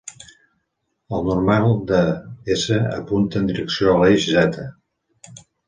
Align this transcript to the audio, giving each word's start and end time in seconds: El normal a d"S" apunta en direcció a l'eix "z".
El 1.17 1.27
normal 1.27 1.67
a 1.99 1.99
d"S" 2.47 2.79
apunta 2.97 3.39
en 3.43 3.53
direcció 3.55 3.93
a 3.93 3.97
l'eix 4.03 4.29
"z". 4.35 4.69